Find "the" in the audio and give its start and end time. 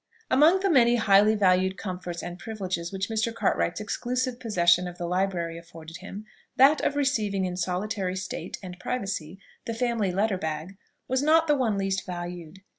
0.61-0.69, 4.97-5.05, 9.67-9.75, 11.45-11.55